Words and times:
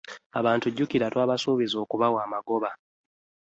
Abantu 0.39 0.65
jjukira 0.73 1.11
twabasuubiza 1.13 1.75
okubawa 1.83 2.19
amagoba. 2.27 2.69